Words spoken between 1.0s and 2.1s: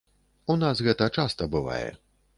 часта бывае.